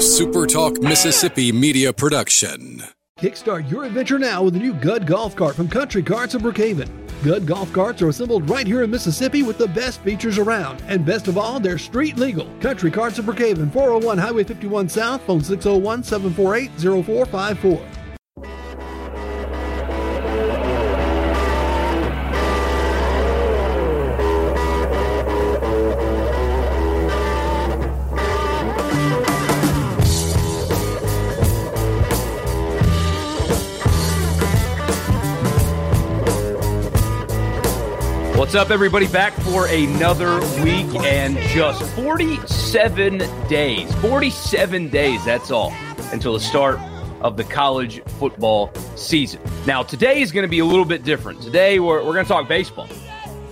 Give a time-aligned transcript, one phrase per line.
[0.00, 2.82] SuperTalk Mississippi media production.
[3.18, 6.88] Kickstart your adventure now with a new Gud golf cart from Country Carts of Brookhaven.
[7.22, 10.82] Gud golf carts are assembled right here in Mississippi with the best features around.
[10.86, 12.48] And best of all, they're street legal.
[12.60, 16.70] Country Carts of Brookhaven, 401 Highway 51 South, phone 601 748
[17.04, 17.99] 0454.
[38.50, 39.06] What's up, everybody?
[39.06, 43.94] Back for another week and just 47 days.
[44.00, 45.72] 47 days, that's all,
[46.10, 46.80] until the start
[47.20, 49.40] of the college football season.
[49.68, 51.42] Now, today is going to be a little bit different.
[51.42, 52.88] Today, we're, we're going to talk baseball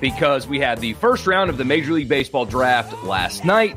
[0.01, 3.77] because we had the first round of the Major League Baseball draft last night,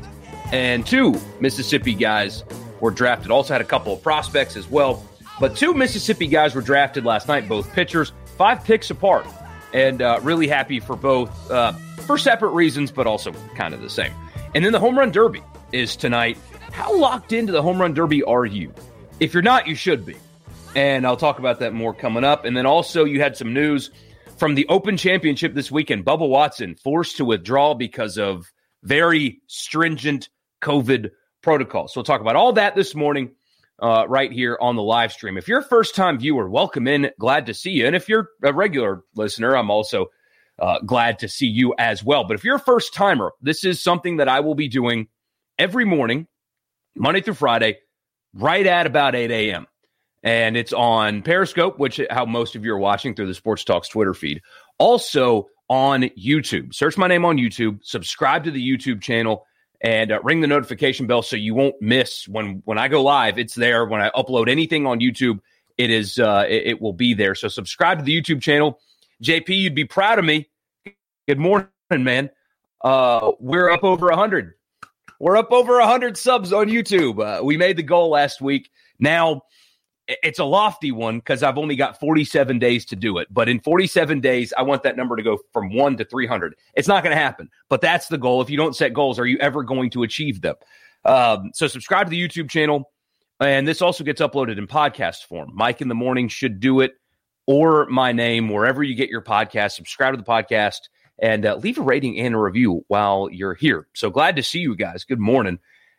[0.50, 2.42] and two Mississippi guys
[2.80, 3.30] were drafted.
[3.30, 5.06] Also, had a couple of prospects as well.
[5.38, 9.24] But two Mississippi guys were drafted last night, both pitchers, five picks apart
[9.72, 11.72] and uh, really happy for both uh,
[12.06, 14.12] for separate reasons, but also kind of the same.
[14.54, 15.42] And then the home run derby
[15.72, 16.38] is tonight.
[16.72, 18.72] How locked into the home run derby are you?
[19.20, 20.16] If you're not, you should be.
[20.74, 22.44] And I'll talk about that more coming up.
[22.44, 23.90] And then also, you had some news
[24.38, 26.04] from the Open Championship this weekend.
[26.04, 28.50] Bubba Watson forced to withdraw because of
[28.82, 30.28] very stringent
[30.62, 31.10] COVID
[31.42, 31.92] protocols.
[31.92, 33.32] So we'll talk about all that this morning
[33.80, 35.36] uh, right here on the live stream.
[35.36, 37.10] If you're a first time viewer, welcome in.
[37.18, 37.86] Glad to see you.
[37.86, 40.06] And if you're a regular listener, I'm also
[40.58, 42.24] uh, glad to see you as well.
[42.24, 45.08] But if you're a first timer, this is something that I will be doing
[45.58, 46.26] every morning,
[46.94, 47.78] Monday through Friday,
[48.34, 49.66] right at about 8 a.m.
[50.22, 54.14] And it's on Periscope, which how most of you are watching through the SuperTalk's Twitter
[54.14, 54.40] feed.
[54.78, 56.74] Also on YouTube.
[56.74, 59.46] Search my name on YouTube, subscribe to the YouTube channel
[59.82, 63.38] and uh, ring the notification bell so you won't miss when when I go live.
[63.38, 65.40] It's there when I upload anything on YouTube.
[65.76, 67.34] It is uh, it, it will be there.
[67.34, 68.80] So subscribe to the YouTube channel.
[69.22, 70.48] JP, you'd be proud of me.
[71.28, 72.30] Good morning, man.
[72.82, 74.54] Uh, we're up over hundred.
[75.18, 77.40] We're up over hundred subs on YouTube.
[77.40, 78.70] Uh, we made the goal last week.
[78.98, 79.42] Now
[80.08, 83.28] it's a lofty one because I've only got 47 days to do it.
[83.30, 86.54] But in 47 days, I want that number to go from one to 300.
[86.74, 88.42] It's not going to happen, but that's the goal.
[88.42, 90.56] If you don't set goals, are you ever going to achieve them?
[91.04, 92.90] Um, so subscribe to the YouTube channel.
[93.40, 95.50] And this also gets uploaded in podcast form.
[95.52, 96.92] Mike in the morning should do it
[97.46, 99.72] or my name, wherever you get your podcast.
[99.72, 100.80] Subscribe to the podcast
[101.18, 103.88] and uh, leave a rating and a review while you're here.
[103.94, 105.04] So glad to see you guys.
[105.04, 105.58] Good morning.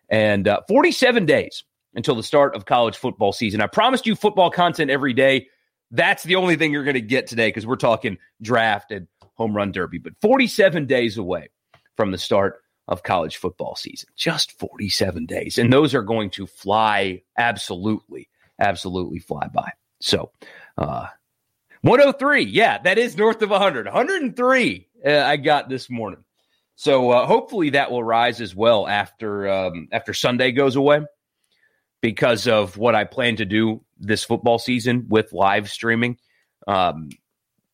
[0.09, 1.63] And uh, 47 days
[1.95, 3.61] until the start of college football season.
[3.61, 5.47] I promised you football content every day.
[5.91, 9.55] That's the only thing you're going to get today because we're talking draft and home
[9.55, 9.99] run derby.
[9.99, 11.49] But 47 days away
[11.95, 14.09] from the start of college football season.
[14.15, 15.57] Just 47 days.
[15.57, 18.29] And those are going to fly absolutely,
[18.59, 19.71] absolutely fly by.
[20.01, 20.31] So,
[20.77, 21.07] uh,
[21.81, 22.43] 103.
[22.43, 23.85] Yeah, that is north of 100.
[23.85, 26.23] 103 uh, I got this morning.
[26.75, 31.01] So uh, hopefully that will rise as well after um, after Sunday goes away
[32.03, 36.17] because of what I plan to do this football season with live streaming.
[36.67, 37.09] Um,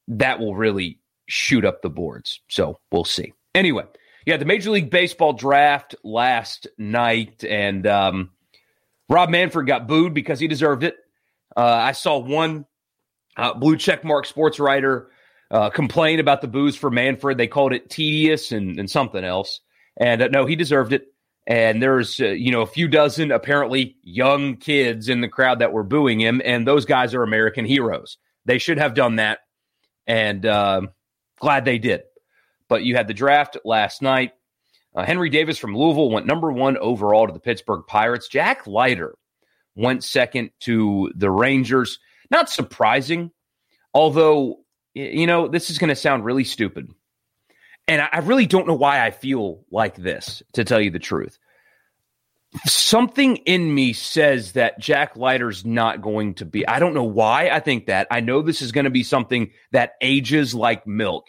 [0.07, 2.39] that will really shoot up the boards.
[2.47, 3.33] So we'll see.
[3.55, 3.85] Anyway,
[4.27, 8.29] yeah, the Major League Baseball draft last night, and um,
[9.09, 10.95] Rob Manfred got booed because he deserved it.
[11.57, 12.67] Uh, I saw one
[13.35, 15.09] uh, blue checkmark sports writer
[15.49, 17.39] uh, complain about the boos for Manfred.
[17.39, 19.61] They called it tedious and, and something else.
[19.99, 21.07] And uh, no, he deserved it
[21.49, 25.73] and there's uh, you know a few dozen apparently young kids in the crowd that
[25.73, 28.17] were booing him and those guys are american heroes.
[28.45, 29.39] They should have done that
[30.07, 30.81] and uh,
[31.39, 32.03] glad they did.
[32.69, 34.31] But you had the draft last night.
[34.95, 38.29] Uh, henry davis from louisville went number one overall to the pittsburgh pirates.
[38.29, 39.15] Jack leiter
[39.75, 41.99] went second to the rangers.
[42.31, 43.31] Not surprising
[43.93, 44.59] although
[44.93, 46.87] you know this is going to sound really stupid
[47.89, 51.39] and I really don't know why I feel like this, to tell you the truth.
[52.65, 56.67] Something in me says that Jack Leiter's not going to be.
[56.67, 58.07] I don't know why I think that.
[58.11, 61.25] I know this is going to be something that ages like milk.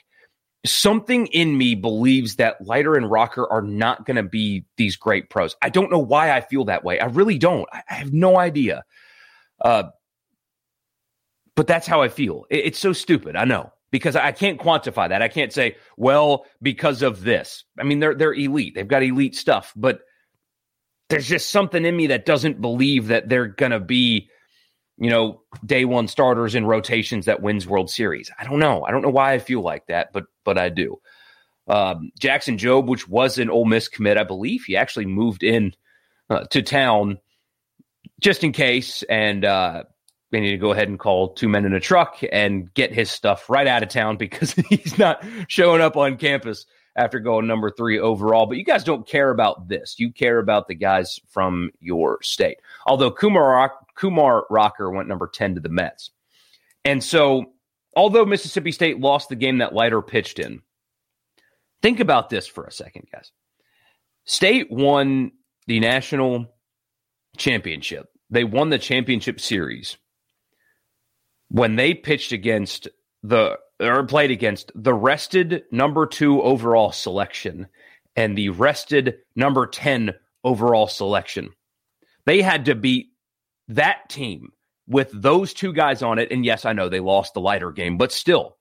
[0.66, 5.30] Something in me believes that Leiter and Rocker are not going to be these great
[5.30, 5.56] pros.
[5.62, 7.00] I don't know why I feel that way.
[7.00, 7.66] I really don't.
[7.72, 8.84] I have no idea.
[9.62, 9.84] Uh,
[11.56, 12.44] but that's how I feel.
[12.50, 13.34] it's so stupid.
[13.34, 15.22] I know because I can't quantify that.
[15.22, 17.64] I can't say, well, because of this.
[17.78, 18.74] I mean, they're they're elite.
[18.74, 20.00] They've got elite stuff, but
[21.08, 24.28] there's just something in me that doesn't believe that they're gonna be,
[24.96, 28.30] you know, day one starters in rotations that wins World Series.
[28.38, 28.84] I don't know.
[28.84, 31.00] I don't know why I feel like that, but but I do.
[31.66, 35.74] Um, Jackson Jobe, which was an Ole Miss commit, I believe he actually moved in
[36.28, 37.18] uh, to town
[38.20, 39.84] just in case, and uh,
[40.30, 43.10] they need to go ahead and call two men in a truck and get his
[43.10, 46.66] stuff right out of town because he's not showing up on campus
[46.96, 48.46] after going number three overall.
[48.46, 49.96] But you guys don't care about this.
[49.98, 52.58] You care about the guys from your state.
[52.86, 56.10] Although Kumar, Kumar Rocker went number 10 to the Mets.
[56.84, 57.52] And so,
[57.96, 60.62] although Mississippi State lost the game that Leiter pitched in,
[61.82, 63.32] think about this for a second, guys.
[64.24, 65.32] State won
[65.66, 66.46] the national
[67.36, 68.08] championship.
[68.30, 69.96] They won the championship series
[71.50, 72.88] when they pitched against
[73.22, 77.66] the or played against the rested number two overall selection
[78.16, 80.14] and the rested number 10
[80.44, 81.50] overall selection.
[82.26, 83.12] They had to beat
[83.68, 84.52] that team
[84.86, 86.30] with those two guys on it.
[86.30, 88.56] And yes, I know they lost the Leiter game, but still,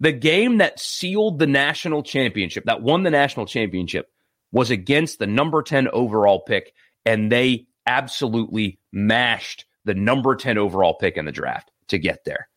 [0.00, 4.10] the game that sealed the national championship, that won the national championship,
[4.52, 6.72] was against the number 10 overall pick.
[7.04, 12.48] And they absolutely mashed the number 10 overall pick in the draft to get there.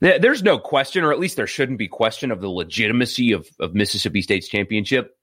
[0.00, 3.74] There's no question, or at least there shouldn't be question of the legitimacy of, of
[3.74, 5.16] Mississippi State's championship.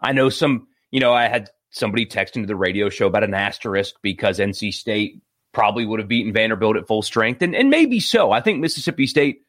[0.00, 3.34] I know some, you know, I had somebody text into the radio show about an
[3.34, 5.20] asterisk because NC State
[5.52, 8.32] probably would have beaten Vanderbilt at full strength, and, and maybe so.
[8.32, 9.42] I think Mississippi State,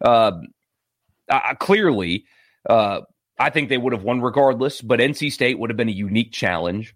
[0.00, 0.32] uh,
[1.28, 2.24] uh, clearly,
[2.68, 3.00] uh,
[3.36, 6.30] I think they would have won regardless, but NC State would have been a unique
[6.30, 6.94] challenge.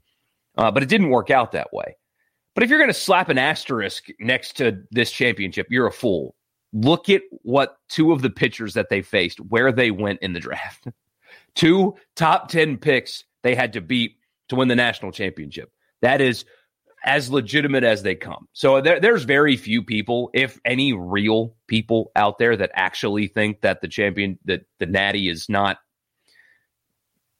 [0.56, 1.96] Uh, but it didn't work out that way.
[2.54, 6.36] But if you're going to slap an asterisk next to this championship, you're a fool.
[6.72, 10.40] Look at what two of the pitchers that they faced, where they went in the
[10.40, 10.86] draft.
[11.54, 14.16] two top 10 picks they had to beat
[14.48, 15.70] to win the national championship.
[16.02, 16.44] That is
[17.04, 18.48] as legitimate as they come.
[18.52, 23.60] So there, there's very few people, if any real people out there that actually think
[23.60, 25.78] that the champion, that the natty is not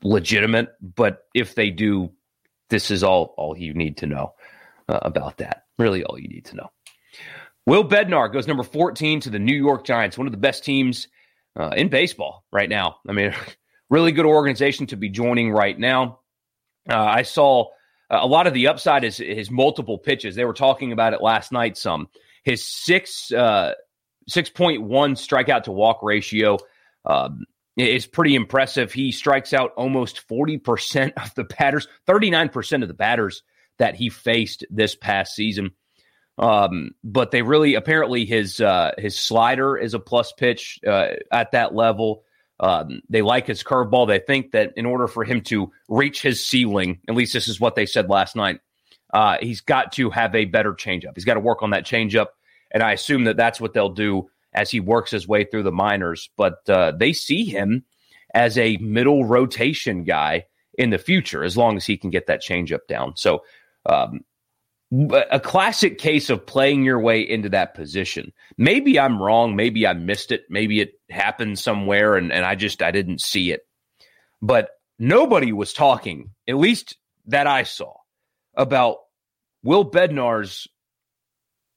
[0.03, 0.75] legitimate.
[0.83, 2.11] But if they do,
[2.69, 4.35] this is all all you need to know
[4.89, 5.65] uh, about that.
[5.79, 6.71] Really, all you need to know.
[7.67, 11.09] Will Bednar goes number 14 to the New York Giants, one of the best teams
[11.59, 12.97] uh, in baseball right now.
[13.09, 13.35] I mean,
[13.91, 16.21] really good organization to be joining right now.
[16.89, 17.69] Uh, I saw
[18.11, 20.35] uh, a lot of the upside is his multiple pitches.
[20.35, 21.77] They were talking about it last night.
[21.77, 22.09] Some
[22.43, 23.73] his six uh,
[24.29, 26.59] six point one strikeout to walk ratio
[27.07, 27.45] um,
[27.77, 28.93] is pretty impressive.
[28.93, 33.43] He strikes out almost forty percent of the batters, thirty nine percent of the batters
[33.79, 35.73] that he faced this past season.
[36.37, 41.53] Um, but they really apparently his uh, his slider is a plus pitch uh, at
[41.53, 42.25] that level.
[42.59, 44.09] Um, they like his curveball.
[44.09, 47.61] They think that in order for him to reach his ceiling, at least this is
[47.61, 48.61] what they said last night,
[49.13, 51.13] uh, he's got to have a better changeup.
[51.15, 52.29] He's got to work on that changeup,
[52.73, 55.73] and I assume that that's what they'll do as he works his way through the
[55.73, 56.31] minors.
[56.37, 57.85] But uh, they see him
[58.35, 60.47] as a middle rotation guy
[60.77, 63.17] in the future, as long as he can get that changeup down.
[63.17, 63.45] So
[63.87, 64.21] um,
[65.31, 68.33] a classic case of playing your way into that position.
[68.57, 69.57] Maybe I'm wrong.
[69.57, 70.45] Maybe I missed it.
[70.49, 73.63] Maybe it happened somewhere and, and I just I didn't see it.
[74.41, 76.97] But nobody was talking, at least
[77.27, 77.95] that I saw,
[78.55, 78.99] about
[79.63, 80.69] Will Bednar's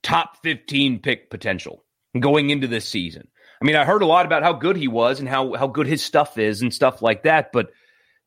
[0.04, 1.84] top 15 pick potential
[2.20, 3.28] going into this season.
[3.62, 5.88] I mean, I heard a lot about how good he was and how how good
[5.88, 7.72] his stuff is and stuff like that, but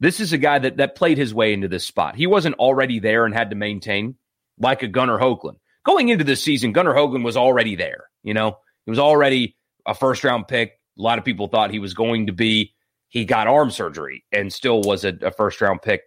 [0.00, 2.16] this is a guy that that played his way into this spot.
[2.16, 4.16] He wasn't already there and had to maintain
[4.58, 5.56] like a Gunnar Hoglund.
[5.84, 8.04] Going into this season, Gunnar Hoglund was already there.
[8.22, 10.72] You know, he was already a first round pick.
[10.98, 12.74] A lot of people thought he was going to be.
[13.08, 16.02] He got arm surgery and still was a, a first round pick.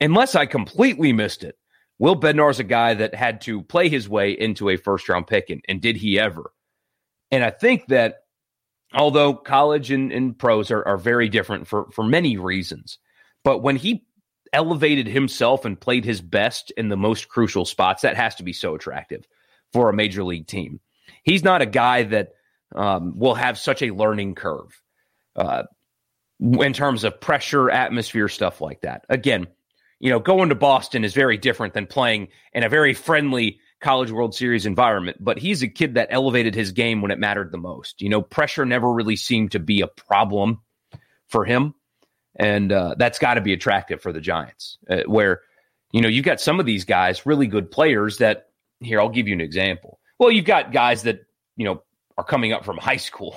[0.00, 1.56] Unless I completely missed it,
[1.98, 5.26] Will Bednar is a guy that had to play his way into a first round
[5.26, 6.52] pick, and, and did he ever?
[7.30, 8.18] And I think that
[8.94, 12.98] although college and, and pros are, are very different for, for many reasons,
[13.44, 14.04] but when he
[14.52, 18.52] elevated himself and played his best in the most crucial spots, that has to be
[18.52, 19.26] so attractive
[19.72, 20.80] for a major league team.
[21.22, 22.32] He's not a guy that
[22.74, 24.80] um, will have such a learning curve
[25.36, 25.64] uh,
[26.40, 29.04] in terms of pressure, atmosphere, stuff like that.
[29.08, 29.46] Again,
[30.00, 34.10] you know, going to Boston is very different than playing in a very friendly College
[34.10, 37.58] World Series environment, but he's a kid that elevated his game when it mattered the
[37.58, 38.00] most.
[38.00, 40.60] You know, pressure never really seemed to be a problem
[41.28, 41.74] for him
[42.38, 44.78] and uh, that's got to be attractive for the Giants.
[44.88, 45.42] Uh, where
[45.92, 48.18] you know you've got some of these guys, really good players.
[48.18, 48.48] That
[48.80, 49.98] here, I'll give you an example.
[50.18, 51.20] Well, you've got guys that
[51.56, 51.82] you know
[52.16, 53.36] are coming up from high school.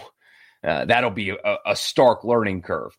[0.63, 2.96] Uh, that'll be a, a, stark learning curve.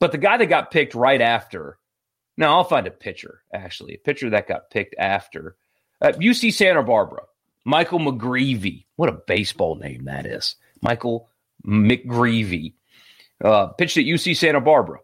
[0.00, 1.78] But the guy that got picked right after,
[2.36, 5.54] now I'll find a pitcher actually, a pitcher that got picked after
[6.02, 7.22] UC Santa Barbara,
[7.64, 8.86] Michael McGreevy.
[8.96, 11.28] What a baseball name that is, Michael
[11.64, 12.74] McGreevy.
[13.42, 14.98] Uh, pitched at UC Santa Barbara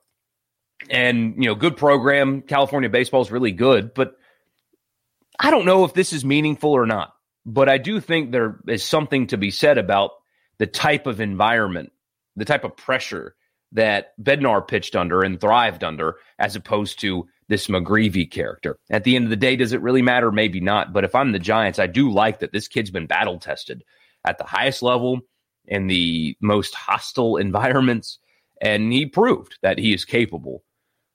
[0.90, 2.42] and you know, good program.
[2.42, 4.16] California baseball is really good, but
[5.38, 7.14] I don't know if this is meaningful or not,
[7.46, 10.10] but I do think there is something to be said about
[10.58, 11.92] the type of environment,
[12.36, 13.34] the type of pressure
[13.72, 18.78] that Bednar pitched under and thrived under, as opposed to this McGreevy character.
[18.90, 20.30] At the end of the day, does it really matter?
[20.30, 20.92] Maybe not.
[20.92, 23.84] But if I'm the Giants, I do like that this kid's been battle tested
[24.24, 25.20] at the highest level
[25.66, 28.18] in the most hostile environments,
[28.60, 30.62] and he proved that he is capable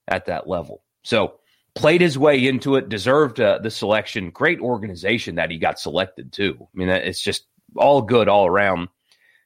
[0.08, 0.84] at that level.
[1.04, 1.36] So
[1.76, 4.32] played his way into it, deserved uh, the selection.
[4.32, 6.58] Great organization that he got selected to.
[6.60, 7.46] I mean, it's just
[7.76, 8.88] all good all around,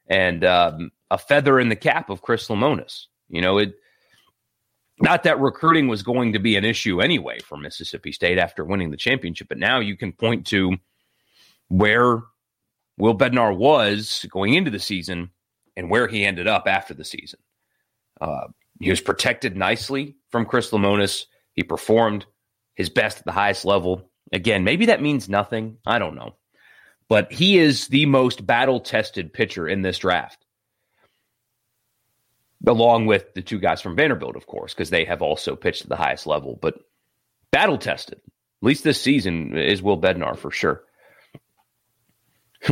[0.08, 3.06] and um, a feather in the cap of Chris Lemonis.
[3.30, 3.74] You know, it
[5.02, 8.92] not that recruiting was going to be an issue anyway for Mississippi State after winning
[8.92, 10.76] the championship, but now you can point to
[11.70, 12.22] where
[12.98, 15.32] Will Bednar was going into the season
[15.78, 17.40] and where he ended up after the season.
[18.20, 18.48] Uh,
[18.80, 21.26] he was protected nicely from Chris Lemonis.
[21.54, 22.26] He performed
[22.76, 24.10] his best at the highest level.
[24.32, 25.78] Again, maybe that means nothing.
[25.86, 26.36] I don't know.
[27.10, 30.46] But he is the most battle tested pitcher in this draft
[32.68, 35.90] along with the two guys from Vanderbilt, of course, because they have also pitched at
[35.90, 36.58] the highest level.
[36.62, 36.80] But
[37.52, 40.84] battle tested, at least this season, is Will Bednar for sure.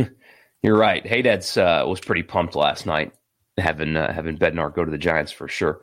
[0.62, 1.06] You're right.
[1.06, 3.12] Haydad's uh, was pretty pumped last night,
[3.56, 5.80] having uh, having Bednar go to the Giants for sure.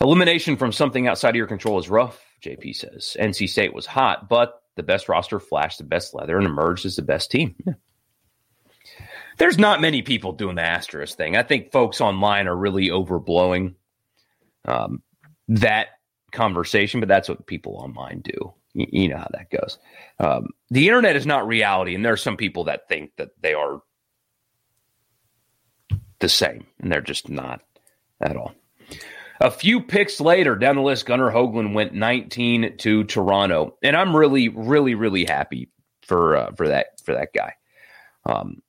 [0.00, 3.16] Elimination from something outside of your control is rough, JP says.
[3.18, 6.96] NC State was hot, but the best roster flashed the best leather and emerged as
[6.96, 7.54] the best team.
[7.66, 7.74] Yeah
[9.38, 11.36] there's not many people doing the asterisk thing.
[11.36, 13.74] I think folks online are really overblowing
[14.64, 15.02] um,
[15.48, 15.88] that
[16.32, 18.54] conversation, but that's what people online do.
[18.72, 19.78] You, you know how that goes.
[20.18, 23.54] Um, the internet is not reality, and there are some people that think that they
[23.54, 23.80] are
[26.20, 27.60] the same, and they're just not
[28.20, 28.54] at all.
[29.44, 34.16] A few picks later down the list, Gunnar Hoglund went 19 to Toronto, and I'm
[34.16, 35.68] really, really, really happy
[36.00, 37.52] for uh, for that for that guy.
[38.24, 38.62] Um,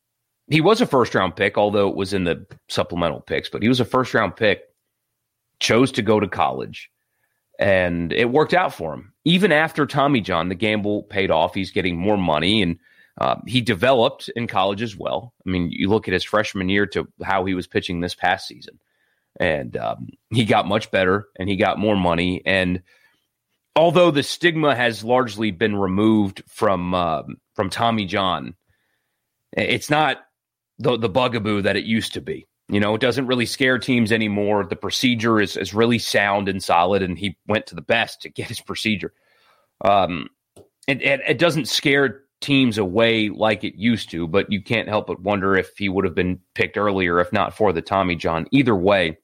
[0.49, 3.69] he was a first round pick, although it was in the supplemental picks, but he
[3.69, 4.63] was a first round pick,
[5.61, 6.91] chose to go to college,
[7.57, 9.13] and it worked out for him.
[9.23, 11.55] Even after Tommy John, the gamble paid off.
[11.55, 12.79] He's getting more money and
[13.21, 15.33] uh, he developed in college as well.
[15.47, 18.45] I mean, you look at his freshman year to how he was pitching this past
[18.45, 18.77] season,
[19.39, 22.41] and um, he got much better and he got more money.
[22.45, 22.81] And
[23.75, 27.23] although the stigma has largely been removed from uh,
[27.55, 28.55] from Tommy John,
[29.51, 30.25] it's not
[30.79, 32.47] the the bugaboo that it used to be.
[32.67, 34.65] You know, it doesn't really scare teams anymore.
[34.65, 38.29] The procedure is is really sound and solid, and he went to the best to
[38.29, 39.13] get his procedure.
[39.83, 40.29] Um,
[40.87, 45.07] it, it, it doesn't scare teams away like it used to, but you can't help
[45.07, 48.45] but wonder if he would have been picked earlier, if not for the Tommy John.
[48.51, 49.17] Either way,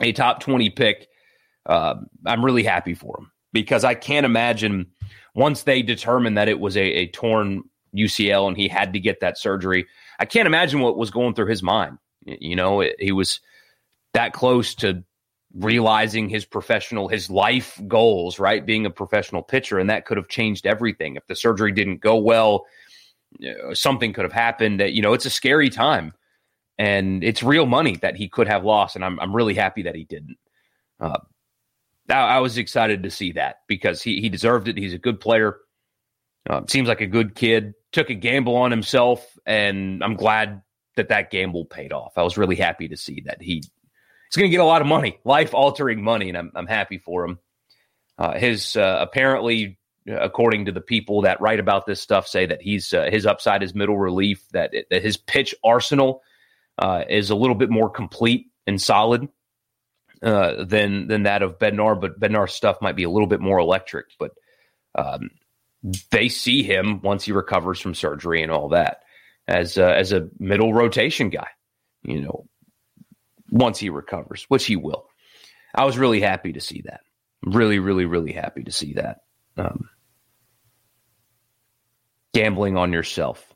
[0.00, 1.08] a top twenty pick.
[1.66, 1.94] Uh,
[2.26, 4.86] I'm really happy for him because I can't imagine
[5.34, 7.62] once they determined that it was a, a torn
[7.96, 9.86] UCL and he had to get that surgery.
[10.18, 11.98] I can't imagine what was going through his mind.
[12.24, 13.40] You know, it, he was
[14.12, 15.04] that close to
[15.54, 18.64] realizing his professional, his life goals, right?
[18.64, 19.78] Being a professional pitcher.
[19.78, 21.16] And that could have changed everything.
[21.16, 22.66] If the surgery didn't go well,
[23.72, 24.80] something could have happened.
[24.80, 26.12] That you know, it's a scary time
[26.78, 28.96] and it's real money that he could have lost.
[28.96, 30.38] And I'm, I'm really happy that he didn't.
[31.00, 31.18] Uh,
[32.08, 34.76] I, I was excited to see that because he, he deserved it.
[34.76, 35.58] He's a good player.
[36.48, 40.62] Uh, seems like a good kid took a gamble on himself, and I'm glad
[40.96, 42.18] that that gamble paid off.
[42.18, 44.86] I was really happy to see that he he's going to get a lot of
[44.86, 47.38] money, life altering money, and I'm I'm happy for him.
[48.18, 52.60] Uh, his uh, apparently, according to the people that write about this stuff, say that
[52.60, 54.44] he's uh, his upside is middle relief.
[54.52, 56.20] That that his pitch arsenal
[56.78, 59.28] uh, is a little bit more complete and solid
[60.22, 63.58] uh, than than that of Bednar, but Bednar's stuff might be a little bit more
[63.58, 64.06] electric.
[64.18, 64.32] But
[64.94, 65.30] um,
[66.10, 69.02] they see him once he recovers from surgery and all that
[69.46, 71.48] as a, as a middle rotation guy,
[72.02, 72.46] you know,
[73.50, 75.06] once he recovers, which he will.
[75.74, 77.00] I was really happy to see that.
[77.42, 79.18] Really, really, really happy to see that.
[79.56, 79.90] Um,
[82.32, 83.53] gambling on yourself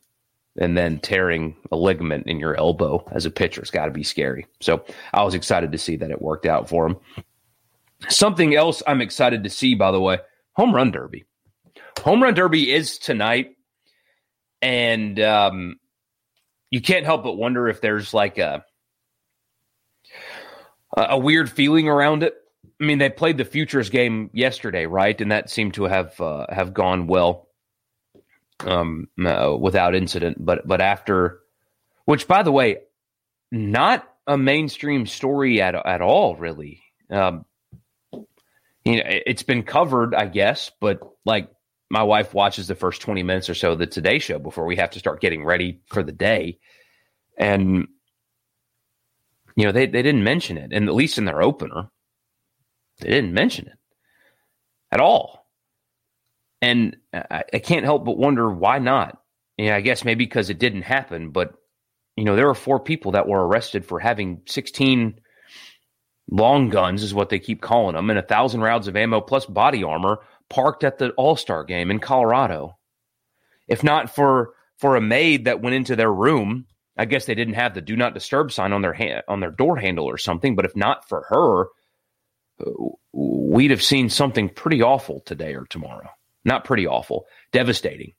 [0.59, 4.03] and then tearing a ligament in your elbow as a pitcher has got to be
[4.03, 4.47] scary.
[4.61, 4.85] So
[5.15, 6.97] I was excited to see that it worked out for him.
[8.09, 10.19] Something else I'm excited to see, by the way,
[10.53, 11.25] home run derby.
[12.05, 13.57] Home Run Derby is tonight,
[14.63, 15.77] and um,
[16.71, 18.65] you can't help but wonder if there's like a
[20.97, 22.35] a weird feeling around it.
[22.81, 25.21] I mean, they played the futures game yesterday, right?
[25.21, 27.48] And that seemed to have uh, have gone well,
[28.61, 30.37] um, uh, without incident.
[30.45, 31.41] But but after,
[32.05, 32.79] which by the way,
[33.51, 36.83] not a mainstream story at at all, really.
[37.11, 37.45] Um,
[38.85, 41.51] you know, it's been covered, I guess, but like
[41.91, 44.77] my wife watches the first 20 minutes or so of the Today Show before we
[44.77, 46.59] have to start getting ready for the day.
[47.37, 47.89] And,
[49.57, 50.73] you know, they, they didn't mention it.
[50.73, 51.91] And at least in their opener,
[53.01, 53.79] they didn't mention it
[54.91, 55.38] at all.
[56.61, 59.19] And I, I can't help but wonder why not.
[59.57, 61.31] Yeah, I guess maybe because it didn't happen.
[61.31, 61.55] But,
[62.17, 65.21] you know, there were four people that were arrested for having 16
[66.31, 69.47] long guns, is what they keep calling them, and a thousand rounds of ammo plus
[69.47, 72.77] body armor parked at the All Star game in Colorado.
[73.67, 77.55] If not for for a maid that went into their room, I guess they didn't
[77.55, 80.57] have the do not disturb sign on their hand, on their door handle or something.
[80.57, 81.67] But if not for her,
[82.61, 86.11] uh, we'd have seen something pretty awful today or tomorrow.
[86.45, 88.15] Not pretty awful, devastating.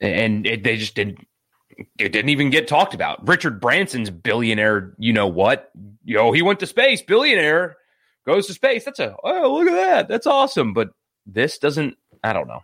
[0.00, 1.26] And it, they just didn't.
[1.98, 3.26] It didn't even get talked about.
[3.26, 5.70] Richard Branson's billionaire, you know what?
[6.04, 7.00] Yo, he went to space.
[7.00, 7.76] Billionaire
[8.26, 8.84] goes to space.
[8.84, 10.08] That's a oh look at that.
[10.08, 10.74] That's awesome.
[10.74, 10.90] But
[11.24, 12.62] this doesn't, I don't know.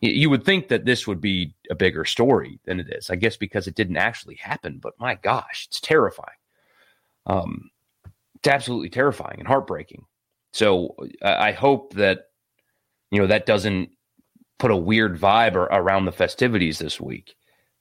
[0.00, 3.36] You would think that this would be a bigger story than it is, I guess,
[3.36, 4.78] because it didn't actually happen.
[4.78, 6.38] But my gosh, it's terrifying.
[7.26, 7.70] Um,
[8.36, 10.04] it's absolutely terrifying and heartbreaking.
[10.52, 12.28] So I hope that
[13.10, 13.90] you know that doesn't
[14.58, 17.34] put a weird vibe around the festivities this week.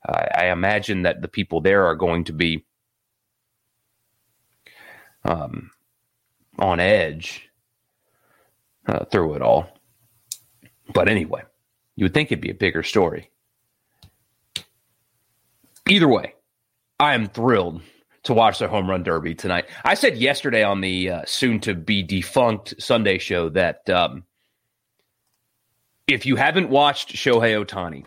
[0.08, 2.66] Uh, I imagine that the people there are going to be
[5.24, 5.72] um,
[6.60, 7.50] on edge
[8.88, 9.68] uh, through it all.
[10.94, 11.44] But anyway,
[11.96, 13.30] you would think it'd be a bigger story.
[15.88, 16.34] Either way,
[17.00, 17.82] I am thrilled
[18.24, 19.66] to watch the home run derby tonight.
[19.84, 24.24] I said yesterday on the uh, soon to be defunct Sunday show that um,
[26.08, 28.06] if you haven't watched Shohei Ohtani,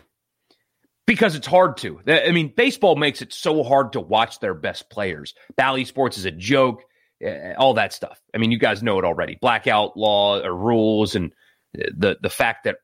[1.05, 1.99] because it's hard to.
[2.07, 5.33] I mean, baseball makes it so hard to watch their best players.
[5.55, 6.83] Bally Sports is a joke,
[7.21, 8.19] eh, eh all that stuff.
[8.35, 9.37] I mean, you guys know it already.
[9.41, 11.31] Blackout law or rules and
[11.79, 12.77] eh, the the fact that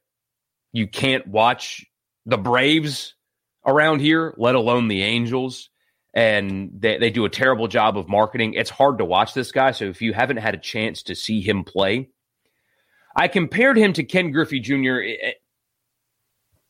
[0.71, 1.85] you can't watch
[2.25, 3.15] the Braves
[3.65, 5.69] around here, let alone the Angels,
[6.13, 8.53] and they, they do a terrible job of marketing.
[8.53, 9.71] It's hard to watch this guy.
[9.71, 12.09] So if you haven't had a chance to see him play,
[13.15, 14.99] I compared him to Ken Griffey Jr.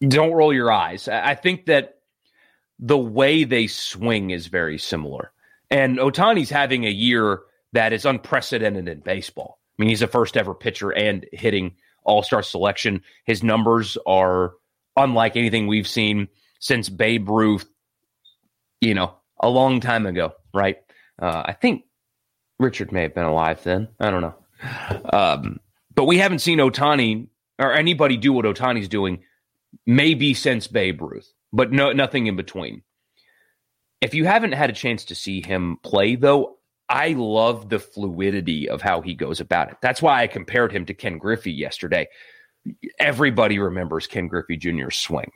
[0.05, 1.07] Don't roll your eyes.
[1.07, 1.99] I think that
[2.79, 5.31] the way they swing is very similar.
[5.71, 9.59] And Ohtani's having a year that is unprecedented in baseball.
[9.77, 13.01] I mean, he's a first ever pitcher and hitting all star selection.
[13.25, 14.53] His numbers are
[14.95, 16.27] unlike anything we've seen
[16.59, 17.65] since Babe Ruth,
[18.81, 20.77] you know, a long time ago, right?
[21.21, 21.85] Uh, I think
[22.59, 23.87] Richard may have been alive then.
[23.99, 24.35] I don't know.
[25.11, 25.59] Um,
[25.95, 27.27] but we haven't seen Ohtani
[27.59, 29.23] or anybody do what Ohtani's doing
[29.85, 32.83] maybe since Babe Ruth, but no, nothing in between.
[34.01, 36.57] If you haven't had a chance to see him play, though,
[36.89, 39.77] I love the fluidity of how he goes about it.
[39.81, 42.07] That's why I compared him to Ken Griffey yesterday.
[42.99, 45.31] Everybody remembers Ken Griffey Jr.'s swing.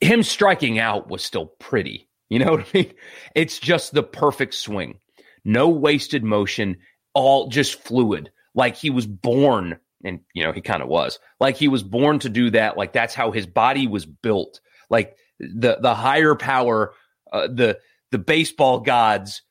[0.00, 2.08] Him striking out was still pretty.
[2.28, 2.94] You know what I mean?
[3.34, 4.98] It's just the perfect swing.
[5.44, 6.78] No wasted motion,
[7.14, 8.30] all just fluid.
[8.54, 11.18] Like he was born, and you know, he kind of was.
[11.40, 12.76] Like he was born to do that.
[12.76, 14.60] Like that's how his body was built.
[14.90, 16.92] Like the the higher power,
[17.32, 17.78] uh, the
[18.10, 19.42] the baseball gods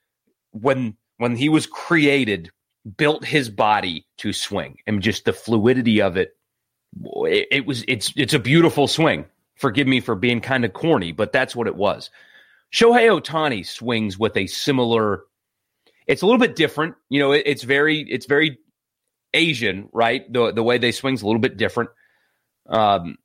[0.52, 2.52] when when he was created
[2.98, 6.36] built his body to swing and just the fluidity of it,
[7.26, 11.12] it it, was it's it's a beautiful swing forgive me for being kind of corny
[11.12, 12.10] but that's what it was
[12.74, 15.24] shohei ohtani swings with a similar
[16.08, 18.58] it's a little bit different you know it, it's very it's very
[19.34, 20.32] asian right?
[20.32, 21.89] The the way they swing's a little bit different.
[22.67, 23.17] Um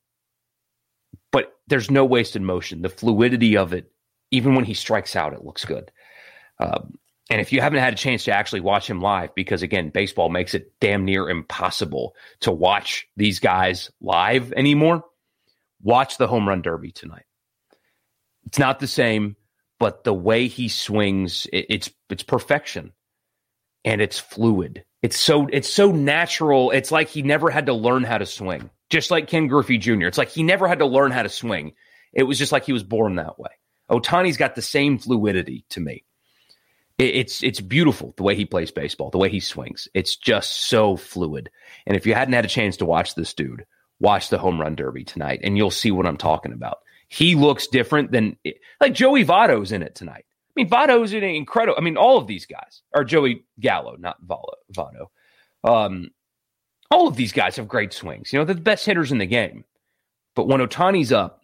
[1.33, 2.83] but there's no wasted motion.
[2.83, 3.91] The fluidity of it
[4.31, 5.91] even when he strikes out it looks good.
[6.59, 9.91] Um, and if you haven't had a chance to actually watch him live, because again,
[9.91, 15.05] baseball makes it damn near impossible to watch these guys live anymore,
[15.83, 17.25] watch the home run derby tonight.
[18.47, 19.35] It's not the same,
[19.81, 22.93] but the way he swings, it, it's it's perfection,
[23.87, 24.85] and it's fluid.
[25.03, 26.71] It's so it's so natural.
[26.73, 30.07] It's like he never had to learn how to swing, just like Ken Griffey Jr.
[30.07, 31.73] It's like he never had to learn how to swing.
[32.13, 33.51] It was just like he was born that way.
[33.91, 36.05] Ohtani's got the same fluidity to me
[36.99, 39.89] it's it's beautiful the way he plays baseball, the way he swings.
[39.93, 41.51] It's just so fluid.
[41.87, 43.67] And if you hadn't had a chance to watch this dude,
[44.01, 46.79] watch the home run derby tonight, and you'll see what I'm talking about.
[47.09, 48.37] He looks different than
[48.81, 50.25] like Joey Votto's in it tonight.
[50.57, 51.77] I mean, Votto's an incredible.
[51.79, 55.07] I mean, all of these guys are Joey Gallo, not Votto.
[55.65, 56.11] Um,
[56.91, 58.33] all of these guys have great swings.
[58.33, 59.65] You know, they're the best hitters in the game.
[60.35, 61.43] But when Ohtani's up,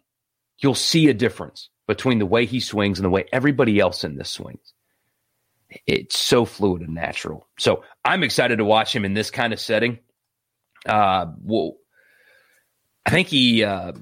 [0.59, 4.15] you'll see a difference between the way he swings and the way everybody else in
[4.15, 4.73] this swings
[5.87, 7.47] it's so fluid and natural.
[7.57, 9.99] So I'm excited to watch him in this kind of setting.
[10.85, 11.77] Uh, we'll
[13.05, 13.93] I think he, uh,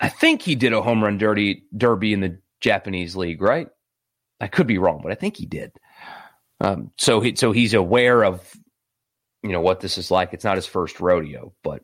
[0.00, 3.68] I think he did a home run dirty derby in the Japanese league, right?
[4.40, 5.72] I could be wrong, but I think he did.
[6.60, 8.54] Um, so he, so he's aware of,
[9.42, 10.32] you know, what this is like.
[10.32, 11.82] It's not his first rodeo, but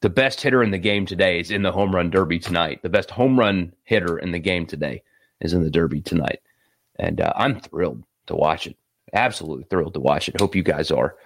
[0.00, 2.82] the best hitter in the game today is in the home run derby tonight.
[2.82, 5.02] The best home run hitter in the game today
[5.40, 6.40] is in the derby tonight,
[6.98, 8.76] and uh, I'm thrilled to watch it.
[9.12, 10.40] Absolutely thrilled to watch it.
[10.40, 11.16] Hope you guys are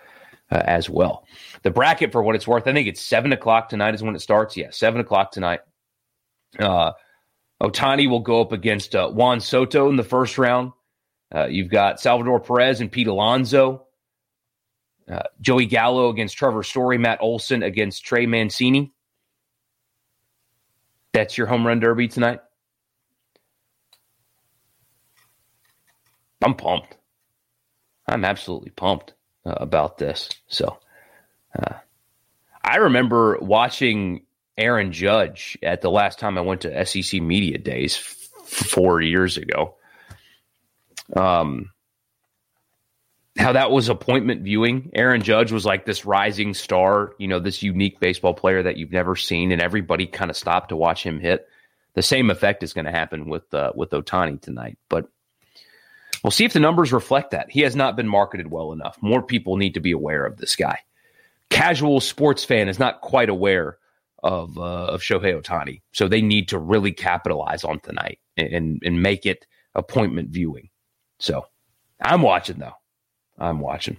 [0.51, 1.27] uh, as well.
[1.63, 4.21] The bracket, for what it's worth, I think it's seven o'clock tonight is when it
[4.21, 4.57] starts.
[4.57, 5.61] Yeah, seven o'clock tonight.
[6.59, 6.93] Uh,
[7.63, 10.73] Ohtani will go up against uh, Juan Soto in the first round.
[11.33, 13.87] Uh, you've got Salvador Perez and Pete Alonso.
[15.11, 16.99] Uh, Joey Gallo against Trevor Story.
[16.99, 18.93] Matt Olson against Trey Mancini.
[21.13, 22.41] That's your home run derby tonight.
[26.43, 26.97] I'm pumped.
[28.09, 29.15] I'm absolutely pumped
[29.47, 30.29] uh, about this.
[30.49, 30.79] So,
[31.57, 31.75] uh,
[32.65, 34.23] I remember watching
[34.57, 39.37] Aaron Judge at the last time I went to SEC Media Days f- four years
[39.39, 39.77] ago.
[41.17, 41.71] Um,
[43.39, 44.91] how that was appointment viewing.
[44.95, 48.93] Aaron Judge was like this rising star, you know, this unique baseball player that you've
[48.93, 51.49] never seen, and everybody kind of stopped to watch him hit.
[51.95, 55.09] The same effect is going to happen with uh, with Ohtani tonight, but
[56.23, 57.51] we'll see if the numbers reflect that.
[57.51, 58.99] He has not been marketed well enough.
[59.01, 60.81] More people need to be aware of this guy.
[61.49, 63.79] Casual sports fan is not quite aware
[64.23, 65.83] of uh, of Shohei Ohtani.
[65.93, 70.69] So they need to really capitalize on tonight and and make it appointment viewing.
[71.19, 71.47] So
[72.01, 72.75] I'm watching though.
[73.39, 73.99] I'm watching.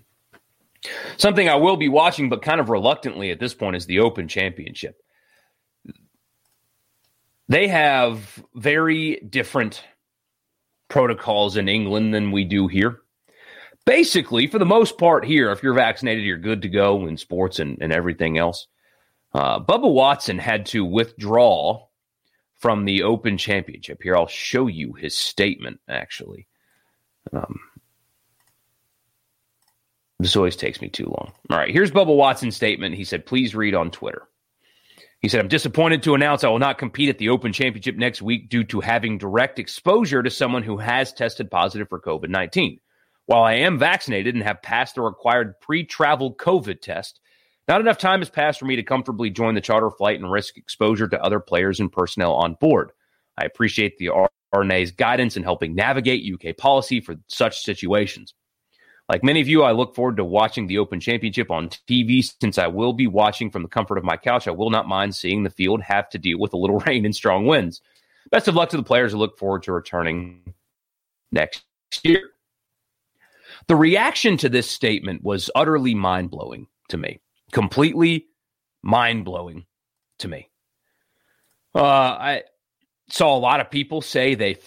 [1.18, 4.28] Something I will be watching, but kind of reluctantly at this point, is the Open
[4.28, 4.98] Championship.
[7.48, 9.84] They have very different
[10.90, 13.00] protocols in England than we do here.
[13.86, 17.60] Basically, for the most part, here, if you're vaccinated, you're good to go in sports
[17.60, 18.68] and, and everything else.
[19.34, 21.88] Uh, Bubba Watson had to withdraw
[22.56, 24.02] from the Open Championship.
[24.04, 26.48] Here, I'll show you his statement, actually.
[27.32, 27.60] Um,
[30.20, 31.34] this always takes me too long.
[31.50, 32.96] All right, here's Bubba Watson's statement.
[32.96, 34.28] He said, please read on Twitter.
[35.20, 38.22] He said, I'm disappointed to announce I will not compete at the Open Championship next
[38.22, 42.80] week due to having direct exposure to someone who has tested positive for COVID 19.
[43.26, 47.22] While I am vaccinated and have passed the required pre travel COVID test,
[47.68, 50.58] not enough time has passed for me to comfortably join the charter flight and risk
[50.58, 52.92] exposure to other players and personnel on board.
[53.38, 54.10] I appreciate the
[54.54, 58.34] R&A's guidance in helping navigate UK policy for such situations.
[59.10, 62.58] Like many of you, I look forward to watching the Open Championship on TV since
[62.58, 64.48] I will be watching from the comfort of my couch.
[64.48, 67.16] I will not mind seeing the field have to deal with a little rain and
[67.16, 67.82] strong winds.
[68.32, 69.14] Best of luck to the players.
[69.14, 70.54] I look forward to returning
[71.32, 71.64] next
[72.04, 72.30] year.
[73.68, 77.20] The reaction to this statement was utterly mind blowing to me
[77.54, 78.28] completely
[78.82, 79.66] mind blowing
[80.20, 80.50] to me.
[81.74, 82.44] Uh, I
[83.10, 84.58] saw a lot of people say they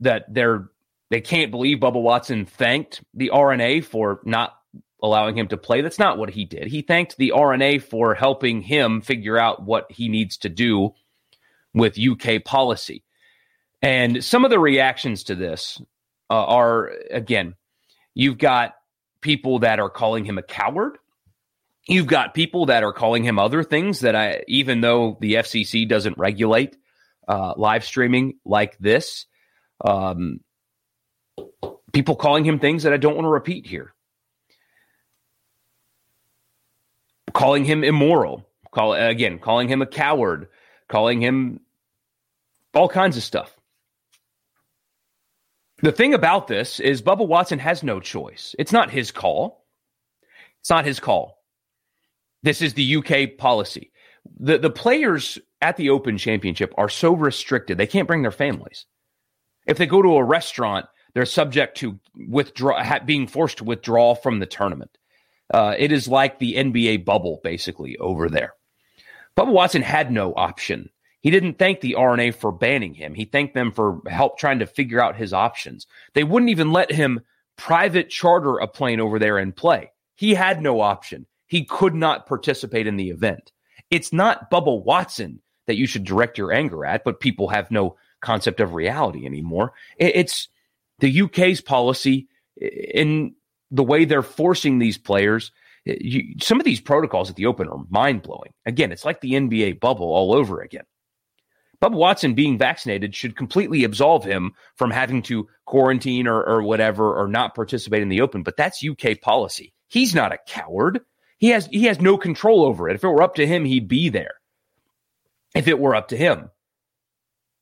[0.00, 0.68] that they're
[1.10, 4.54] they can't believe Bubba Watson thanked the R&A for not
[5.02, 5.80] allowing him to play.
[5.80, 6.66] That's not what he did.
[6.66, 10.94] He thanked the R&A for helping him figure out what he needs to do
[11.74, 13.04] with UK policy.
[13.82, 15.80] And some of the reactions to this
[16.30, 17.54] uh, are again,
[18.14, 18.74] you've got
[19.20, 20.98] people that are calling him a coward.
[21.86, 25.86] You've got people that are calling him other things that I, even though the FCC
[25.86, 26.76] doesn't regulate
[27.28, 29.26] uh, live streaming like this,
[29.84, 30.40] um,
[31.92, 33.94] people calling him things that I don't want to repeat here.
[37.34, 40.48] Calling him immoral, call again, calling him a coward,
[40.88, 41.60] calling him
[42.72, 43.54] all kinds of stuff.
[45.82, 48.54] The thing about this is Bubba Watson has no choice.
[48.58, 49.66] It's not his call.
[50.60, 51.43] It's not his call.
[52.44, 53.90] This is the UK policy.
[54.38, 58.84] The the players at the Open Championship are so restricted they can't bring their families.
[59.66, 64.40] If they go to a restaurant, they're subject to withdraw being forced to withdraw from
[64.40, 64.90] the tournament.
[65.54, 68.52] Uh, it is like the NBA bubble, basically over there.
[69.38, 70.90] Bubba Watson had no option.
[71.22, 73.14] He didn't thank the R&A for banning him.
[73.14, 75.86] He thanked them for help trying to figure out his options.
[76.12, 77.20] They wouldn't even let him
[77.56, 79.92] private charter a plane over there and play.
[80.14, 83.52] He had no option he could not participate in the event.
[83.90, 87.96] It's not Bubba Watson that you should direct your anger at, but people have no
[88.20, 89.72] concept of reality anymore.
[89.98, 90.48] It's
[90.98, 93.34] the UK's policy in
[93.70, 95.52] the way they're forcing these players.
[95.84, 98.52] You, some of these protocols at the Open are mind blowing.
[98.66, 100.84] Again, it's like the NBA bubble all over again.
[101.82, 107.14] Bubba Watson being vaccinated should completely absolve him from having to quarantine or, or whatever
[107.14, 109.74] or not participate in the Open, but that's UK policy.
[109.88, 111.00] He's not a coward.
[111.44, 112.94] He has he has no control over it.
[112.94, 114.36] If it were up to him, he'd be there.
[115.54, 116.50] if it were up to him.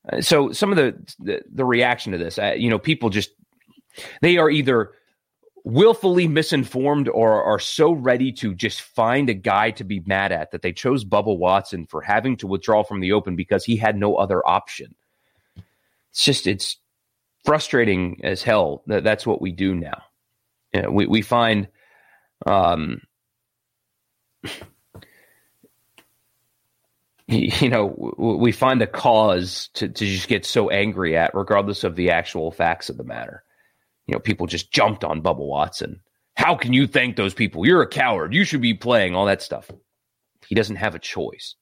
[0.09, 3.31] Uh, so some of the, the, the reaction to this, uh, you know, people just
[4.21, 4.91] they are either
[5.65, 10.51] willfully misinformed or are so ready to just find a guy to be mad at
[10.51, 13.97] that they chose Bubba Watson for having to withdraw from the open because he had
[13.97, 14.95] no other option.
[16.11, 16.77] It's just it's
[17.45, 20.03] frustrating as hell that that's what we do now.
[20.73, 21.67] You know, we we find
[22.45, 23.01] um
[27.27, 31.95] you know we find a cause to, to just get so angry at regardless of
[31.95, 33.43] the actual facts of the matter
[34.07, 36.01] you know, people just jumped on Bubba Watson.
[36.35, 37.65] How can you thank those people?
[37.65, 38.33] You're a coward.
[38.33, 39.69] You should be playing all that stuff.
[40.47, 41.55] He doesn't have a choice.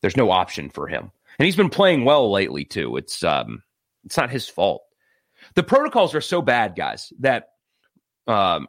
[0.00, 1.10] There's no option for him.
[1.38, 2.96] And he's been playing well lately too.
[2.96, 3.62] It's um
[4.04, 4.82] it's not his fault.
[5.54, 7.50] The protocols are so bad, guys, that
[8.26, 8.68] um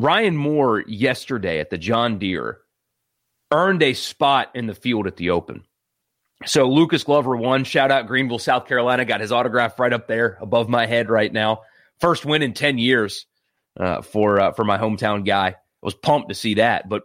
[0.00, 2.58] Ryan Moore yesterday at the John Deere
[3.52, 5.64] earned a spot in the field at the Open.
[6.46, 7.64] So Lucas Glover won.
[7.64, 9.04] Shout out Greenville, South Carolina.
[9.04, 11.62] Got his autograph right up there above my head right now
[12.00, 13.26] first win in 10 years
[13.78, 15.48] uh, for uh, for my hometown guy.
[15.48, 16.88] I was pumped to see that.
[16.88, 17.02] But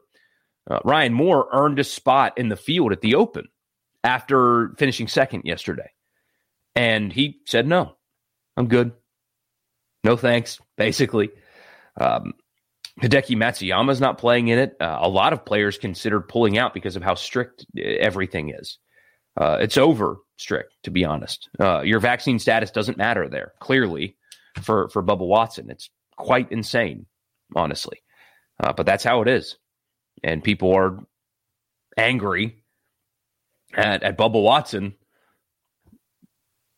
[0.70, 3.48] uh, Ryan Moore earned a spot in the field at the Open
[4.04, 5.92] after finishing second yesterday.
[6.76, 7.96] And he said, no,
[8.58, 8.92] I'm good.
[10.04, 11.30] No thanks, basically.
[12.00, 12.34] Um,
[13.02, 14.78] Hideki Matsuyama's not playing in it.
[14.80, 18.78] Uh, a lot of players considered pulling out because of how strict uh, everything is.
[19.38, 21.50] Uh, it's over strict, to be honest.
[21.60, 24.16] Uh, your vaccine status doesn't matter there, clearly
[24.62, 25.70] for for Bubba Watson.
[25.70, 27.06] It's quite insane,
[27.54, 28.02] honestly.
[28.64, 29.58] Uh, but that's how it is,
[30.24, 31.00] and people are
[31.98, 32.64] angry
[33.74, 34.96] at at Bubba Watson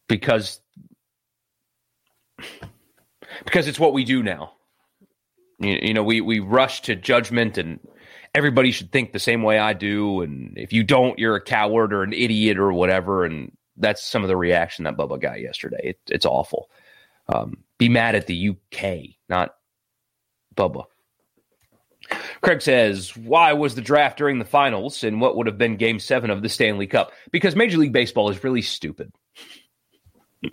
[0.09, 0.59] because
[3.45, 4.53] because it's what we do now.
[5.59, 7.79] You, you know, we we rush to judgment and
[8.33, 10.21] everybody should think the same way I do.
[10.21, 13.25] And if you don't, you're a coward or an idiot or whatever.
[13.25, 15.79] And that's some of the reaction that Bubba got yesterday.
[15.83, 16.69] It, it's awful.
[17.27, 19.55] Um, be mad at the UK, not
[20.55, 20.85] Bubba.
[22.41, 25.99] Craig says, Why was the draft during the finals and what would have been game
[25.99, 27.11] seven of the Stanley Cup?
[27.31, 29.11] Because Major League Baseball is really stupid.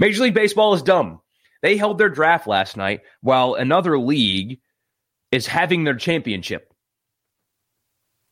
[0.00, 1.20] Major League Baseball is dumb.
[1.64, 4.60] They held their draft last night while another league
[5.32, 6.74] is having their championship.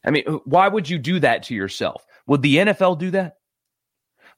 [0.04, 2.04] I mean, why would you do that to yourself?
[2.26, 3.38] Would the NFL do that?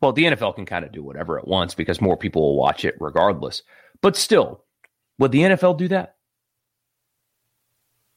[0.00, 2.84] Well, the NFL can kind of do whatever it wants because more people will watch
[2.84, 3.64] it regardless.
[4.00, 4.62] But still,
[5.18, 6.14] would the NFL do that?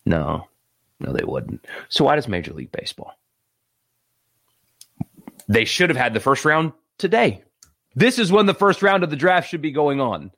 [0.06, 0.48] No,
[1.00, 1.66] no, they wouldn't.
[1.90, 3.18] So why does Major League Baseball?
[5.48, 7.44] They should have had the first round today.
[7.96, 10.30] This is when the first round of the draft should be going on.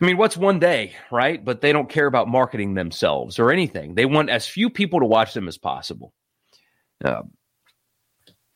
[0.00, 1.44] I mean, what's one day, right?
[1.44, 3.94] But they don't care about marketing themselves or anything.
[3.94, 6.12] They want as few people to watch them as possible.
[7.04, 7.22] Uh,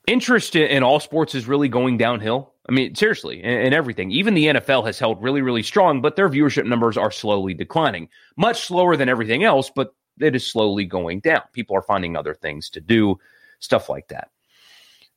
[0.06, 2.54] interest in all sports is really going downhill.
[2.68, 4.12] I mean, seriously, and everything.
[4.12, 8.08] Even the NFL has held really, really strong, but their viewership numbers are slowly declining.
[8.36, 11.42] Much slower than everything else, but it is slowly going down.
[11.52, 13.18] People are finding other things to do,
[13.58, 14.30] stuff like that.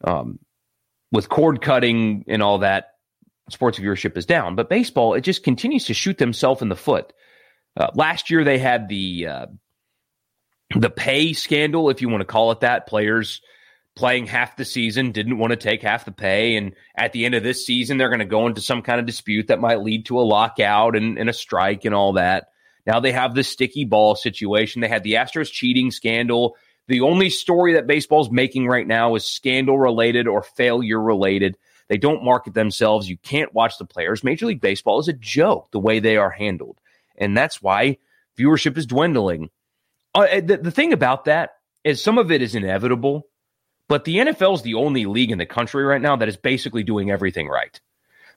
[0.04, 0.40] Um,
[1.12, 2.95] with cord cutting and all that,
[3.50, 4.56] sports viewership is down.
[4.56, 7.14] But baseball, it just continues to shoot themselves in the foot.
[7.78, 9.46] Uh, last year, they had the uh,
[10.76, 12.88] the pay scandal, if you want to call it that.
[12.88, 13.42] Players
[13.96, 16.58] playing half the season, didn't want to take half the pay.
[16.58, 19.06] And at the end of this season, they're going to go into some kind of
[19.06, 22.50] dispute that might lead to a lockout and, and a strike and all that.
[22.86, 24.82] Now they have the sticky ball situation.
[24.82, 26.58] They had the Astros cheating scandal.
[26.88, 31.58] The only story that baseball's making right now is scandal related or failure related.
[31.88, 33.10] They don't market themselves.
[33.10, 34.24] You can't watch the players.
[34.24, 36.80] Major League Baseball is a joke the way they are handled.
[37.18, 37.98] And that's why
[38.38, 39.50] viewership is dwindling.
[40.14, 41.52] Uh, the, the thing about that
[41.84, 43.28] is some of it is inevitable
[43.88, 46.84] but the NFL is the only league in the country right now that is basically
[46.84, 47.80] doing everything right.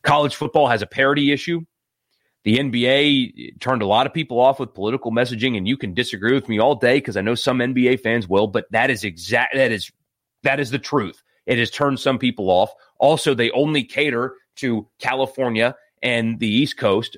[0.03, 1.63] College football has a parity issue.
[2.45, 6.35] The NBA turned a lot of people off with political messaging, and you can disagree
[6.35, 9.55] with me all day because I know some NBA fans will, but that is exact
[9.55, 9.91] that is
[10.45, 11.23] that is the truth.
[11.47, 12.71] It has turned some people off.
[12.99, 17.17] Also, they only cater to California and the East Coast.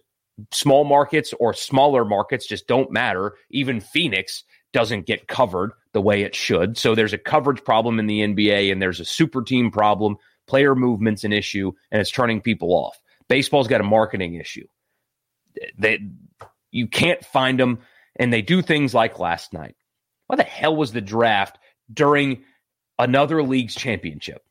[0.52, 3.34] Small markets or smaller markets just don't matter.
[3.50, 6.78] Even Phoenix doesn't get covered the way it should.
[6.78, 10.16] So there's a coverage problem in the NBA and there's a super team problem.
[10.46, 12.98] Player movement's an issue and it's turning people off.
[13.28, 14.66] Baseball's got a marketing issue.
[15.78, 15.98] They
[16.70, 17.80] you can't find them
[18.16, 19.76] and they do things like last night.
[20.26, 21.58] Why the hell was the draft
[21.92, 22.44] during
[22.98, 24.42] another league's championship?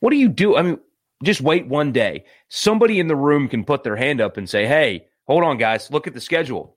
[0.00, 0.56] What do you do?
[0.56, 0.78] I mean,
[1.24, 2.24] just wait one day.
[2.48, 5.90] Somebody in the room can put their hand up and say, "Hey, hold on guys,
[5.90, 6.76] look at the schedule.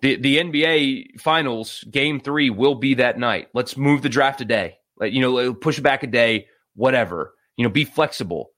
[0.00, 3.48] The the NBA finals game three will be that night.
[3.52, 4.78] Let's move the draft a day.
[4.98, 7.34] Like, you know, push it back a day, whatever.
[7.56, 8.50] You know, be flexible.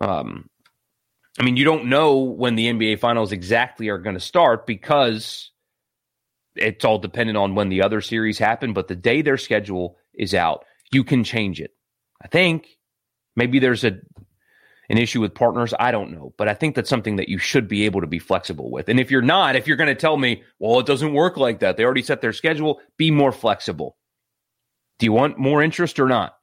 [0.00, 0.48] Um,
[1.38, 5.50] I mean, you don't know when the NBA finals exactly are going to start because
[6.54, 8.72] it's all dependent on when the other series happen.
[8.72, 11.72] But the day their schedule is out, you can change it.
[12.22, 12.68] I think
[13.34, 13.98] maybe there's a
[14.88, 15.74] an issue with partners.
[15.78, 18.18] I don't know, but I think that's something that you should be able to be
[18.18, 18.88] flexible with.
[18.88, 21.60] And if you're not, if you're going to tell me, well, it doesn't work like
[21.60, 23.96] that, they already set their schedule, be more flexible.
[24.98, 26.36] Do you want more interest or not?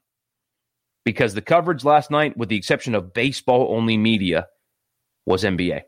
[1.05, 4.47] Because the coverage last night, with the exception of baseball only media,
[5.25, 5.81] was NBA.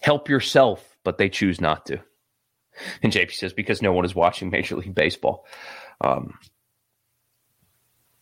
[0.00, 2.00] Help yourself, but they choose not to.
[3.02, 5.46] And JP says, because no one is watching Major League Baseball.
[6.00, 6.34] Um,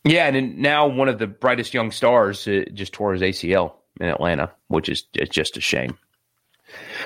[0.04, 4.08] yeah, and now one of the brightest young stars uh, just tore his ACL in
[4.08, 5.98] Atlanta, which is just a shame.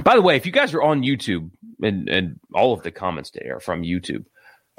[0.02, 1.50] By the way, if you guys are on YouTube
[1.82, 4.24] and, and all of the comments today are from YouTube,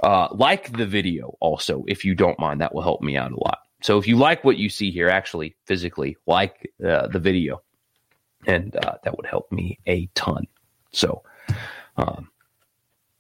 [0.02, 3.40] uh, like the video also, if you don't mind, that will help me out a
[3.40, 3.60] lot.
[3.82, 7.62] So if you like what you see here, actually physically like uh, the video,
[8.46, 10.48] and uh, that would help me a ton.
[10.92, 11.24] So,
[11.98, 12.30] um,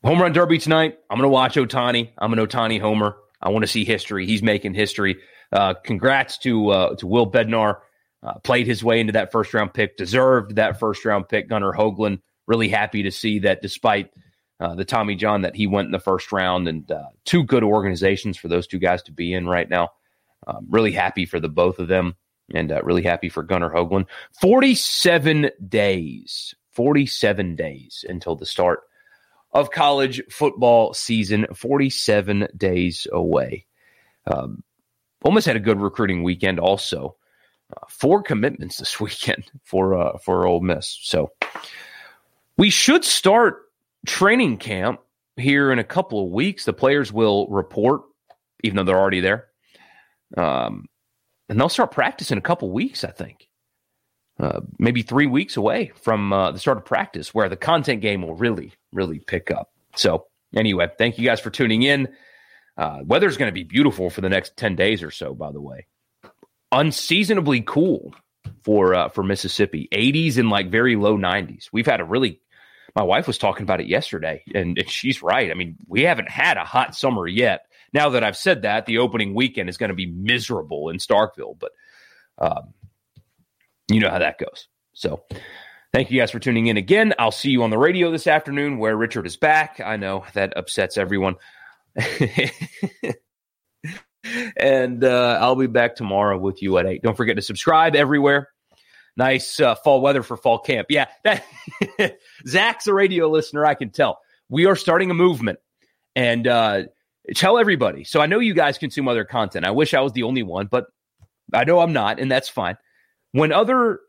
[0.04, 0.98] home run derby tonight.
[1.10, 2.10] I'm going to watch Ohtani.
[2.18, 3.18] I'm an Ohtani homer.
[3.42, 4.26] I want to see history.
[4.26, 5.18] He's making history.
[5.52, 7.80] Uh, congrats to uh, to Will Bednar.
[8.24, 11.48] Uh, played his way into that first round pick, deserved that first round pick.
[11.48, 14.10] Gunnar Hoglund, really happy to see that despite
[14.60, 17.64] uh, the Tommy John that he went in the first round, and uh, two good
[17.64, 19.90] organizations for those two guys to be in right now.
[20.48, 22.16] Um, really happy for the both of them,
[22.54, 24.08] and uh, really happy for Gunnar Hoglund.
[24.42, 28.82] Forty-seven days, forty-seven days until the start
[29.52, 33.66] of college football season, 47 days away.
[34.26, 34.64] Um,
[35.24, 37.16] almost had a good recruiting weekend also.
[37.76, 40.98] Uh, four commitments this weekend for uh, for Ole Miss.
[41.02, 41.32] So
[42.58, 43.64] we should start
[44.06, 45.02] training camp
[45.36, 46.66] here in a couple of weeks.
[46.66, 48.02] The players will report,
[48.64, 49.48] even though they're already there,
[50.38, 50.86] um,
[51.50, 53.04] and they'll start practice in a couple of weeks.
[53.04, 53.48] I think.
[54.40, 58.22] Uh, maybe three weeks away from uh, the start of practice, where the content game
[58.22, 59.72] will really, really pick up.
[59.96, 62.10] So, anyway, thank you guys for tuning in.
[62.78, 65.62] Uh, weather's going to be beautiful for the next 10 days or so, by the
[65.62, 65.88] way.
[66.72, 68.14] Unseasonably cool
[68.62, 69.88] for uh, for Mississippi.
[69.92, 71.70] 80s and like very low 90s.
[71.72, 72.42] We've had a really
[72.96, 75.52] my wife was talking about it yesterday, and, and she's right.
[75.52, 77.68] I mean, we haven't had a hot summer yet.
[77.94, 81.58] Now that I've said that, the opening weekend is going to be miserable in Starkville,
[81.60, 81.72] but
[82.40, 82.74] um,
[83.90, 84.68] you know how that goes.
[84.94, 85.24] So
[85.98, 87.12] thank you guys for tuning in again.
[87.18, 89.82] I'll see you on the radio this afternoon where Richard is back.
[89.84, 91.38] I know that upsets everyone.
[94.56, 97.02] and uh, I'll be back tomorrow with you at 8.
[97.02, 98.50] Don't forget to subscribe everywhere.
[99.16, 100.86] Nice uh, fall weather for fall camp.
[100.92, 101.44] Yeah, that
[102.48, 104.20] Zach's a radio listener, I can tell.
[104.50, 105.58] We are starting a movement.
[106.16, 106.84] And uh,
[107.34, 108.04] tell everybody.
[108.04, 109.66] So I know you guys consume other content.
[109.66, 110.86] I wish I was the only one, but
[111.52, 112.78] I know I'm not, and that's fine
[113.32, 114.00] when other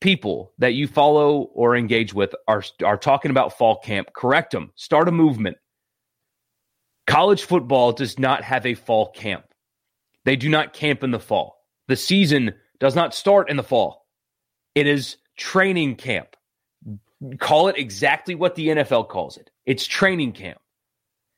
[0.00, 4.72] people that you follow or engage with are are talking about fall camp, correct them.
[4.74, 5.56] Start a movement.
[7.06, 9.44] College football does not have a fall camp.
[10.24, 11.56] They do not camp in the fall.
[11.88, 14.06] The season does not start in the fall.
[14.74, 16.36] It is training camp.
[17.38, 19.50] Call it exactly what the NFL calls it.
[19.66, 20.58] It's training camp.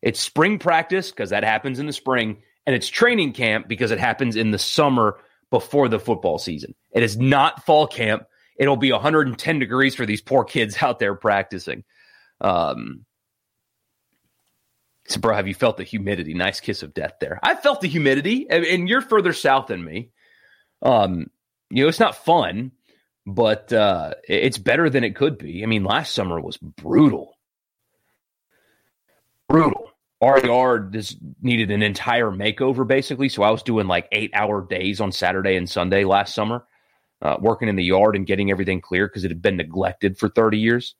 [0.02, 3.98] It's spring practice because that happens in the spring, and it's training camp because it
[3.98, 5.18] happens in the summer
[5.50, 6.74] before the football season.
[6.92, 8.24] It is not fall camp.
[8.56, 11.84] It'll be 110 degrees for these poor kids out there practicing.
[12.40, 13.04] Um,
[15.06, 16.34] so, bro, have you felt the humidity?
[16.34, 17.40] Nice kiss of death there.
[17.42, 20.10] I felt the humidity, and you're further south than me.
[20.80, 21.30] Um,
[21.70, 22.72] you know, it's not fun,
[23.26, 25.62] but uh, it's better than it could be.
[25.62, 27.34] I mean, last summer was brutal.
[29.48, 33.28] Brutal our yard just needed an entire makeover basically.
[33.28, 36.64] So I was doing like eight hour days on Saturday and Sunday last summer,
[37.22, 40.28] uh, working in the yard and getting everything clear because it had been neglected for
[40.28, 40.94] 30 years.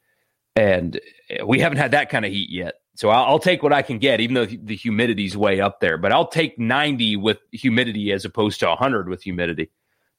[0.55, 1.01] And
[1.45, 2.75] we haven't had that kind of heat yet.
[2.95, 5.99] So I'll, I'll take what I can get, even though the humidity's way up there.
[5.99, 9.71] But I'll take 90 with humidity as opposed to 100 with humidity.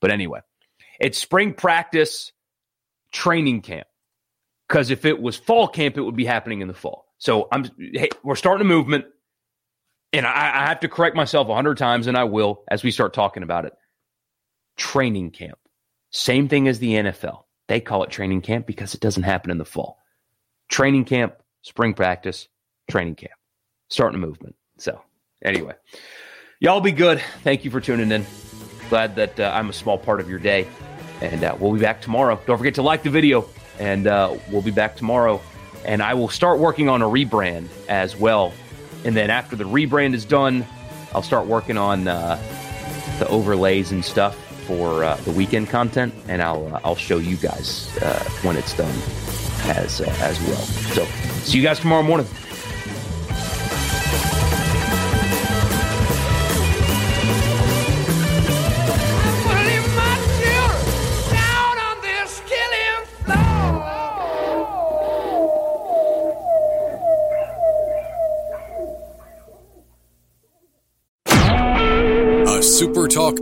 [0.01, 0.41] But anyway,
[0.99, 2.31] it's spring practice
[3.11, 3.87] training camp.
[4.67, 7.05] Because if it was fall camp, it would be happening in the fall.
[7.17, 9.05] So I'm hey, we're starting a movement,
[10.11, 12.91] and I, I have to correct myself a hundred times, and I will as we
[12.91, 13.73] start talking about it.
[14.75, 15.59] Training camp,
[16.13, 17.43] same thing as the NFL.
[17.67, 19.99] They call it training camp because it doesn't happen in the fall.
[20.69, 22.47] Training camp, spring practice,
[22.89, 23.33] training camp,
[23.89, 24.55] starting a movement.
[24.77, 25.01] So
[25.43, 25.73] anyway,
[26.59, 27.21] y'all be good.
[27.43, 28.25] Thank you for tuning in.
[28.89, 30.67] Glad that uh, I'm a small part of your day,
[31.19, 32.39] and uh, we'll be back tomorrow.
[32.45, 33.45] Don't forget to like the video
[33.79, 35.41] and uh, we'll be back tomorrow.
[35.85, 38.53] And I will start working on a rebrand as well.
[39.03, 40.65] And then after the rebrand is done,
[41.13, 42.41] I'll start working on uh,
[43.19, 44.37] the overlays and stuff
[44.67, 48.75] for uh, the weekend content, and I'll uh, I'll show you guys uh, when it's
[48.75, 48.95] done
[49.77, 50.63] as uh, as well.
[50.95, 51.05] So
[51.43, 52.27] see you guys tomorrow morning.